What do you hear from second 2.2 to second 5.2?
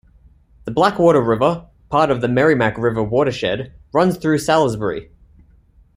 the Merrimack River watershed, runs through Salisbury.